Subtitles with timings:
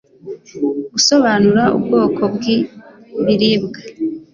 [0.91, 2.55] gusobanura ubwoko bwi
[3.25, 3.79] biribwa